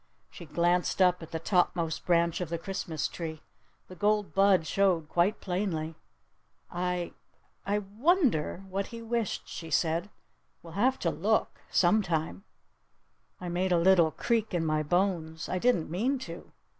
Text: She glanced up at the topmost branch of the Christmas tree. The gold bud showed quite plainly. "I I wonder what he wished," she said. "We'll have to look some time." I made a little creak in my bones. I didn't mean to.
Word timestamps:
She 0.31 0.47
glanced 0.47 0.99
up 0.99 1.21
at 1.21 1.29
the 1.29 1.37
topmost 1.37 2.07
branch 2.07 2.41
of 2.41 2.49
the 2.49 2.57
Christmas 2.57 3.07
tree. 3.07 3.43
The 3.87 3.93
gold 3.93 4.33
bud 4.33 4.65
showed 4.65 5.07
quite 5.09 5.39
plainly. 5.39 5.93
"I 6.71 7.13
I 7.67 7.77
wonder 7.77 8.63
what 8.67 8.87
he 8.87 9.03
wished," 9.03 9.47
she 9.47 9.69
said. 9.69 10.09
"We'll 10.63 10.73
have 10.73 10.97
to 11.01 11.11
look 11.11 11.59
some 11.69 12.01
time." 12.01 12.43
I 13.39 13.47
made 13.49 13.71
a 13.71 13.77
little 13.77 14.09
creak 14.09 14.55
in 14.55 14.65
my 14.65 14.81
bones. 14.81 15.47
I 15.47 15.59
didn't 15.59 15.91
mean 15.91 16.17
to. 16.25 16.51